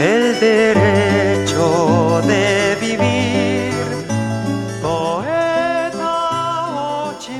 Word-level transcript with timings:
el 0.00 0.38
derecho 0.38 2.20
de 2.26 2.76
vivir. 2.76 3.28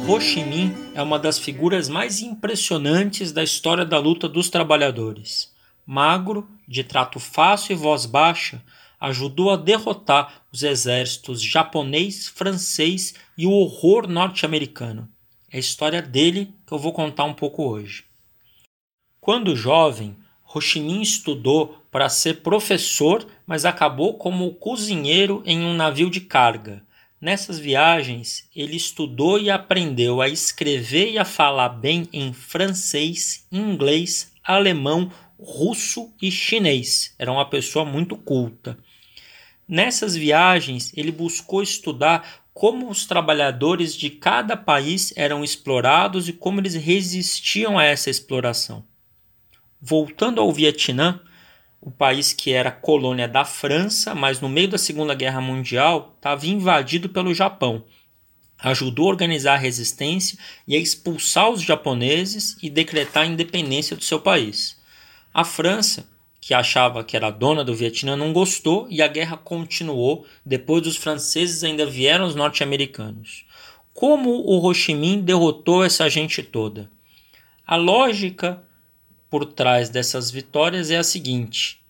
Ho 0.09 0.21
Chi 0.21 0.43
Minh 0.43 0.75
é 0.95 1.02
uma 1.02 1.18
das 1.18 1.39
figuras 1.39 1.89
mais 1.89 2.21
impressionantes 2.21 3.30
da 3.30 3.45
história 3.45 3.84
da 3.84 3.98
luta 3.98 4.29
dos 4.29 4.50
trabalhadores. 4.50 5.55
Magro, 5.86 6.48
de 6.66 6.82
trato 6.82 7.21
fácil 7.21 7.75
e 7.75 7.77
voz 7.77 8.05
baixa, 8.07 8.61
ajudou 8.98 9.50
a 9.50 9.56
derrotar 9.56 10.43
os 10.50 10.64
exércitos 10.64 11.40
japonês, 11.40 12.27
francês 12.27 13.14
e 13.36 13.46
o 13.46 13.52
horror 13.52 14.09
norte-americano. 14.09 15.09
É 15.52 15.59
a 15.59 15.61
história 15.61 16.02
dele 16.02 16.52
que 16.66 16.72
eu 16.72 16.79
vou 16.79 16.93
contar 16.93 17.25
um 17.25 17.34
pouco 17.34 17.62
hoje. 17.62 18.04
Quando 19.20 19.54
jovem, 19.54 20.16
Ho 20.55 20.61
Chi 20.62 20.80
Minh 20.80 21.03
estudou 21.03 21.79
para 21.91 22.09
ser 22.09 22.41
professor, 22.41 23.27
mas 23.47 23.66
acabou 23.66 24.15
como 24.15 24.55
cozinheiro 24.55 25.43
em 25.45 25.61
um 25.61 25.75
navio 25.75 26.09
de 26.09 26.23
carga. 26.23 26.83
Nessas 27.20 27.59
viagens, 27.59 28.48
ele 28.56 28.77
estudou 28.77 29.39
e 29.39 29.51
aprendeu 29.51 30.23
a 30.23 30.29
escrever 30.29 31.12
e 31.12 31.19
a 31.19 31.25
falar 31.25 31.69
bem 31.69 32.09
em 32.12 32.33
francês, 32.33 33.47
inglês, 33.53 34.33
alemão, 34.42 35.12
russo 35.39 36.11
e 36.23 36.30
chinês. 36.30 37.15
Era 37.19 37.30
uma 37.30 37.45
pessoa 37.45 37.84
muito 37.84 38.17
culta. 38.17 38.78
Nessas 39.69 40.17
viagens, 40.17 40.92
ele 40.97 41.12
buscou 41.12 41.62
estudar 41.62 42.42
como 42.55 42.89
os 42.89 43.05
trabalhadores 43.05 43.95
de 43.95 44.09
cada 44.09 44.56
país 44.56 45.12
eram 45.15 45.45
explorados 45.45 46.27
e 46.27 46.33
como 46.33 46.61
eles 46.61 46.75
resistiam 46.75 47.78
a 47.78 47.84
essa 47.84 48.09
exploração. 48.09 48.84
Voltando 49.80 50.41
ao 50.41 50.52
Vietnã, 50.52 51.20
o 51.80 51.91
país 51.91 52.32
que 52.32 52.52
era 52.52 52.73
colônia 52.73 53.28
da 53.28 53.45
França, 53.45 54.14
mas 54.14 54.41
no 54.41 54.48
meio 54.48 54.69
da 54.69 54.78
Segunda 54.78 55.14
Guerra 55.14 55.41
Mundial 55.41 56.14
estava 56.16 56.47
invadido 56.47 57.08
pelo 57.08 57.33
Japão. 57.33 57.84
Ajudou 58.58 59.06
a 59.06 59.11
organizar 59.11 59.55
a 59.55 59.58
resistência 59.58 60.36
e 60.66 60.75
a 60.75 60.78
expulsar 60.78 61.48
os 61.48 61.62
japoneses 61.62 62.56
e 62.61 62.69
decretar 62.69 63.22
a 63.22 63.27
independência 63.27 63.97
do 63.97 64.03
seu 64.03 64.19
país. 64.19 64.77
A 65.33 65.44
França, 65.44 66.08
que 66.41 66.53
achava 66.53 67.05
que 67.05 67.16
era 67.16 67.31
dona 67.31 67.62
do 67.62 67.75
Vietnã, 67.75 68.16
não 68.16 68.33
gostou 68.33 68.88
e 68.91 69.00
a 69.00 69.06
guerra 69.06 69.36
continuou. 69.36 70.27
Depois 70.44 70.83
dos 70.83 70.97
franceses 70.97 71.62
ainda 71.62 71.86
vieram 71.86 72.27
os 72.27 72.34
norte-americanos. 72.34 73.44
Como 73.94 74.31
o 74.31 74.64
Ho 74.64 74.75
Chi 74.75 74.94
Minh 74.94 75.20
derrotou 75.20 75.84
essa 75.84 76.08
gente 76.10 76.42
toda? 76.42 76.91
A 77.64 77.77
lógica 77.77 78.64
por 79.31 79.45
trás 79.45 79.89
dessas 79.89 80.31
vitórias 80.31 80.91
é 80.91 80.97
a 80.97 81.03
seguinte: 81.03 81.81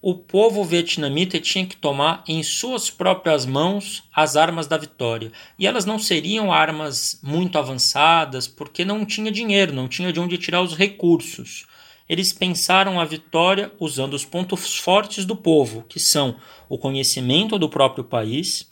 o 0.00 0.14
povo 0.14 0.62
vietnamita 0.62 1.40
tinha 1.40 1.66
que 1.66 1.76
tomar 1.76 2.22
em 2.28 2.42
suas 2.42 2.90
próprias 2.90 3.44
mãos 3.44 4.04
as 4.14 4.36
armas 4.36 4.66
da 4.66 4.76
vitória. 4.76 5.32
E 5.58 5.66
elas 5.66 5.84
não 5.84 5.98
seriam 5.98 6.52
armas 6.52 7.18
muito 7.22 7.58
avançadas, 7.58 8.46
porque 8.46 8.84
não 8.84 9.04
tinha 9.04 9.32
dinheiro, 9.32 9.72
não 9.72 9.88
tinha 9.88 10.12
de 10.12 10.20
onde 10.20 10.38
tirar 10.38 10.62
os 10.62 10.76
recursos. 10.76 11.66
Eles 12.08 12.32
pensaram 12.32 13.00
a 13.00 13.04
vitória 13.04 13.72
usando 13.80 14.14
os 14.14 14.24
pontos 14.24 14.76
fortes 14.76 15.24
do 15.24 15.34
povo, 15.34 15.84
que 15.88 15.98
são 15.98 16.36
o 16.68 16.78
conhecimento 16.78 17.58
do 17.58 17.68
próprio 17.68 18.04
país, 18.04 18.70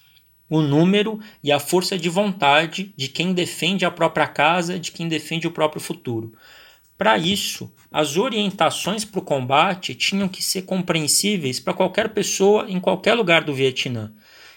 o 0.48 0.60
número 0.60 1.18
e 1.42 1.50
a 1.50 1.58
força 1.58 1.98
de 1.98 2.08
vontade 2.08 2.94
de 2.96 3.08
quem 3.08 3.32
defende 3.32 3.84
a 3.84 3.90
própria 3.90 4.28
casa, 4.28 4.78
de 4.78 4.92
quem 4.92 5.08
defende 5.08 5.48
o 5.48 5.50
próprio 5.50 5.80
futuro. 5.80 6.32
Para 6.96 7.18
isso, 7.18 7.72
as 7.90 8.16
orientações 8.16 9.04
para 9.04 9.18
o 9.18 9.24
combate 9.24 9.94
tinham 9.94 10.28
que 10.28 10.42
ser 10.42 10.62
compreensíveis 10.62 11.58
para 11.58 11.74
qualquer 11.74 12.10
pessoa 12.10 12.70
em 12.70 12.78
qualquer 12.78 13.14
lugar 13.14 13.42
do 13.42 13.52
Vietnã. 13.54 14.12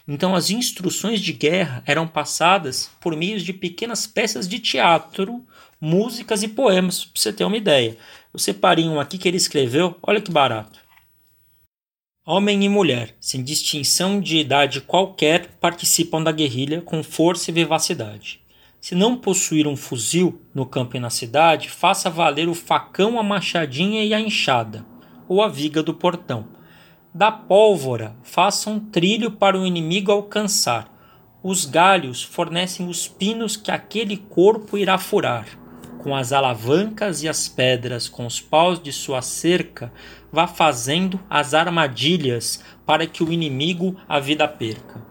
Então, 0.08 0.36
as 0.36 0.52
instruções 0.52 1.20
de 1.20 1.34
guerra 1.34 1.84
eram 1.86 2.08
passadas 2.08 2.90
por 3.02 3.16
meio 3.16 3.40
de 3.42 3.52
pequenas 3.52 4.08
peças 4.08 4.48
de 4.48 4.60
teatro, 4.60 5.44
músicas 5.82 6.44
e 6.44 6.48
poemas, 6.48 7.04
para 7.04 7.22
você 7.22 7.34
ter 7.34 7.44
uma 7.44 7.58
ideia. 7.58 7.98
Eu 8.32 8.40
separei 8.40 8.86
um 8.86 9.00
aqui 9.00 9.18
que 9.18 9.28
ele 9.28 9.38
escreveu, 9.38 9.98
olha 10.02 10.22
que 10.22 10.32
barato. 10.32 10.80
Homem 12.26 12.64
e 12.64 12.70
mulher, 12.70 13.16
sem 13.20 13.44
distinção 13.44 14.22
de 14.22 14.38
idade 14.38 14.82
qualquer, 14.82 15.48
participam 15.60 16.22
da 16.22 16.32
guerrilha 16.32 16.82
com 16.82 17.02
força 17.02 17.50
e 17.50 17.54
vivacidade. 17.54 18.42
Se 18.88 18.96
não 18.96 19.18
possuir 19.18 19.68
um 19.68 19.76
fuzil 19.76 20.42
no 20.56 20.66
campo 20.66 20.96
e 20.96 21.00
na 21.02 21.10
cidade, 21.10 21.70
faça 21.70 22.10
valer 22.10 22.48
o 22.48 22.54
facão, 22.54 23.20
a 23.20 23.22
machadinha 23.22 24.02
e 24.02 24.14
a 24.14 24.22
enxada, 24.22 24.86
ou 25.28 25.42
a 25.42 25.50
viga 25.50 25.84
do 25.84 25.94
portão. 25.94 26.46
Da 27.14 27.30
pólvora, 27.30 28.16
faça 28.24 28.70
um 28.70 28.80
trilho 28.80 29.30
para 29.30 29.60
o 29.60 29.66
inimigo 29.66 30.10
alcançar. 30.10 30.88
Os 31.44 31.66
galhos 31.66 32.24
fornecem 32.24 32.88
os 32.88 33.10
pinos 33.10 33.58
que 33.58 33.72
aquele 33.72 34.16
corpo 34.16 34.78
irá 34.78 34.98
furar. 34.98 35.46
Com 36.02 36.16
as 36.16 36.32
alavancas 36.32 37.24
e 37.24 37.28
as 37.28 37.50
pedras, 37.50 38.08
com 38.08 38.26
os 38.26 38.40
paus 38.40 38.82
de 38.82 38.94
sua 38.94 39.22
cerca, 39.22 39.92
vá 40.32 40.48
fazendo 40.48 41.20
as 41.30 41.54
armadilhas 41.54 42.64
para 42.86 43.06
que 43.06 43.22
o 43.22 43.34
inimigo 43.34 43.98
a 44.08 44.18
vida 44.22 44.48
perca. 44.48 45.06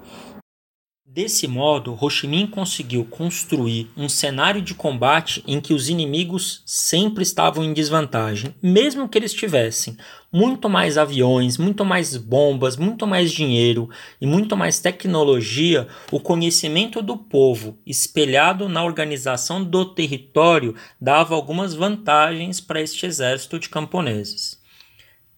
Desse 1.16 1.48
modo, 1.48 1.96
Ho 1.98 2.10
Chi 2.10 2.26
Minh 2.26 2.46
conseguiu 2.46 3.02
construir 3.02 3.90
um 3.96 4.06
cenário 4.06 4.60
de 4.60 4.74
combate 4.74 5.42
em 5.46 5.62
que 5.62 5.72
os 5.72 5.88
inimigos 5.88 6.62
sempre 6.66 7.22
estavam 7.22 7.64
em 7.64 7.72
desvantagem, 7.72 8.54
mesmo 8.62 9.08
que 9.08 9.16
eles 9.16 9.32
tivessem 9.32 9.96
muito 10.30 10.68
mais 10.68 10.98
aviões, 10.98 11.56
muito 11.56 11.86
mais 11.86 12.18
bombas, 12.18 12.76
muito 12.76 13.06
mais 13.06 13.32
dinheiro 13.32 13.88
e 14.20 14.26
muito 14.26 14.54
mais 14.58 14.78
tecnologia, 14.78 15.88
o 16.12 16.20
conhecimento 16.20 17.00
do 17.00 17.16
povo 17.16 17.78
espelhado 17.86 18.68
na 18.68 18.84
organização 18.84 19.64
do 19.64 19.86
território 19.86 20.74
dava 21.00 21.34
algumas 21.34 21.72
vantagens 21.72 22.60
para 22.60 22.82
este 22.82 23.06
exército 23.06 23.58
de 23.58 23.70
camponeses. 23.70 24.60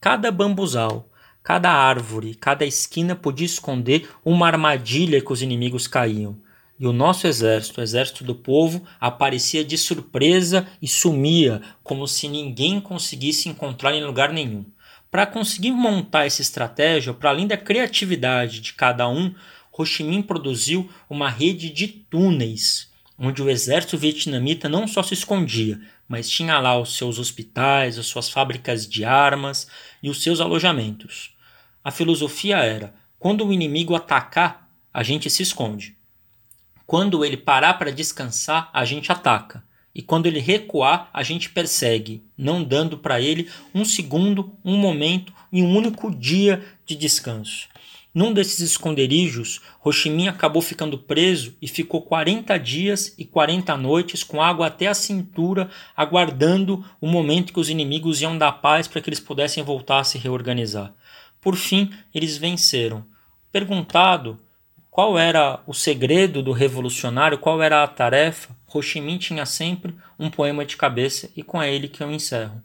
Cada 0.01 0.33
bambuzal, 0.33 1.09
Cada 1.43 1.71
árvore, 1.71 2.35
cada 2.35 2.65
esquina 2.65 3.17
podia 3.17 3.47
esconder 3.47 4.09
uma 4.25 4.47
armadilha 4.47 5.21
que 5.21 5.33
os 5.33 5.41
inimigos 5.41 5.87
caíam. 5.87 6.37
E 6.79 6.87
o 6.87 6.93
nosso 6.93 7.27
exército, 7.27 7.81
o 7.81 7.83
exército 7.83 8.23
do 8.23 8.35
povo, 8.35 8.85
aparecia 9.01 9.65
de 9.65 9.77
surpresa 9.77 10.67
e 10.81 10.87
sumia, 10.87 11.61
como 11.83 12.07
se 12.07 12.29
ninguém 12.29 12.81
conseguisse 12.81 13.49
encontrar 13.49 13.95
em 13.95 14.05
lugar 14.05 14.33
nenhum. 14.33 14.65
Para 15.11 15.27
conseguir 15.27 15.73
montar 15.73 16.27
essa 16.27 16.43
estratégia, 16.43 17.15
para 17.15 17.31
além 17.31 17.47
da 17.47 17.57
criatividade 17.57 18.61
de 18.61 18.75
cada 18.75 19.09
um, 19.09 19.35
Ho 19.77 19.85
Chi 19.85 20.05
Minh 20.05 20.23
produziu 20.23 20.89
uma 21.09 21.31
rede 21.31 21.71
de 21.71 21.89
túneis, 21.89 22.91
onde 23.19 23.43
o 23.43 23.51
exército 23.51 23.99
vietnamita 23.99 24.69
não 24.69 24.87
só 24.87 25.03
se 25.03 25.15
escondia, 25.15 25.81
mas 26.07 26.31
tinha 26.31 26.59
lá 26.61 26.79
os 26.79 26.97
seus 26.97 27.19
hospitais, 27.19 27.99
as 27.99 28.07
suas 28.07 28.31
fábricas 28.31 28.89
de 28.89 29.05
armas 29.05 29.67
e 30.03 30.09
os 30.09 30.23
seus 30.23 30.41
alojamentos. 30.41 31.35
A 31.83 31.91
filosofia 31.91 32.59
era: 32.59 32.95
quando 33.19 33.47
o 33.47 33.53
inimigo 33.53 33.95
atacar, 33.95 34.71
a 34.95 35.03
gente 35.03 35.29
se 35.29 35.43
esconde. 35.43 35.97
Quando 36.87 37.25
ele 37.25 37.37
parar 37.37 37.75
para 37.75 37.93
descansar, 37.93 38.71
a 38.73 38.85
gente 38.85 39.11
ataca. 39.13 39.63
E 39.95 40.01
quando 40.01 40.27
ele 40.27 40.39
recuar, 40.39 41.11
a 41.13 41.23
gente 41.23 41.51
persegue, 41.51 42.23
não 42.37 42.63
dando 42.63 42.97
para 42.97 43.21
ele 43.21 43.51
um 43.75 43.85
segundo, 43.85 44.57
um 44.65 44.77
momento 44.77 45.33
e 45.53 45.61
um 45.63 45.77
único 45.77 46.15
dia 46.15 46.65
de 46.87 46.95
descanso. 46.95 47.69
Num 48.15 48.33
desses 48.33 48.61
esconderijos, 48.61 49.61
Minh 50.07 50.29
acabou 50.29 50.63
ficando 50.63 50.99
preso 50.99 51.55
e 51.61 51.69
ficou 51.69 52.03
40 52.03 52.59
dias 52.59 53.15
e 53.19 53.25
40 53.25 53.77
noites 53.77 54.25
com 54.25 54.43
água 54.43 54.67
até 54.67 54.87
a 54.87 54.95
cintura, 54.95 55.71
aguardando 55.95 56.85
o 57.01 57.07
momento 57.07 57.53
que 57.53 57.61
os 57.61 57.69
inimigos 57.69 58.21
iam 58.21 58.37
dar 58.37 58.53
paz 58.53 58.89
para 58.89 59.01
que 59.01 59.11
eles 59.11 59.21
pudessem 59.21 59.63
voltar 59.63 60.01
a 60.01 60.05
se 60.05 60.17
reorganizar. 60.17 60.95
Por 61.41 61.55
fim, 61.55 61.91
eles 62.15 62.37
venceram. 62.37 63.05
Perguntado 63.53 64.41
qual 64.91 65.19
era 65.19 65.63
o 65.67 65.75
segredo 65.75 66.43
do 66.43 66.53
revolucionário, 66.53 67.39
qual 67.39 67.63
era 67.63 67.85
a 67.85 67.87
tarefa, 67.87 68.57
Minh 68.97 69.19
tinha 69.19 69.47
sempre 69.47 69.95
um 70.19 70.29
poema 70.31 70.65
de 70.65 70.77
cabeça 70.77 71.31
e 71.37 71.43
com 71.43 71.63
ele 71.63 71.89
que 71.89 72.03
eu 72.03 72.11
encerro. 72.11 72.63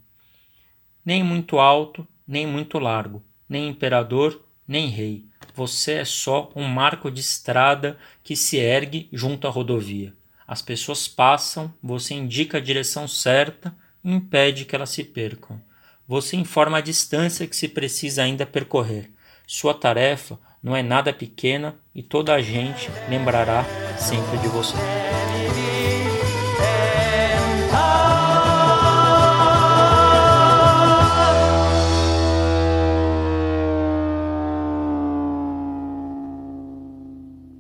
Nem 1.06 1.24
muito 1.24 1.60
alto, 1.60 2.08
nem 2.28 2.48
muito 2.48 2.80
largo, 2.80 3.24
nem 3.48 3.68
imperador, 3.68 4.42
nem 4.68 4.88
rei. 4.88 5.26
Você 5.56 5.94
é 5.94 6.06
só 6.06 6.52
um 6.56 6.64
marco 6.64 7.12
de 7.12 7.22
estrada 7.22 7.98
que 8.24 8.36
se 8.36 8.58
ergue 8.58 9.08
junto 9.14 9.48
à 9.48 9.52
rodovia. 9.52 10.14
As 10.48 10.62
pessoas 10.62 11.08
passam, 11.08 11.74
você 11.82 12.14
indica 12.14 12.58
a 12.58 12.62
direção 12.62 13.08
certa 13.08 13.76
e 14.04 14.12
impede 14.12 14.66
que 14.66 14.76
elas 14.76 14.90
se 14.90 15.04
percam. 15.04 15.62
Você 16.08 16.36
informa 16.36 16.80
a 16.80 16.82
distância 16.82 17.48
que 17.48 17.56
se 17.56 17.68
precisa 17.68 18.24
ainda 18.24 18.46
percorrer. 18.46 19.12
Sua 19.48 19.74
tarefa 19.74 20.40
não 20.62 20.76
é 20.76 20.82
nada 20.82 21.14
pequena 21.14 21.76
e 21.94 22.02
toda 22.02 22.34
a 22.34 22.42
gente 22.42 22.90
lembrará 23.10 23.64
sempre 23.98 24.38
de 24.40 24.48
você. 24.48 24.76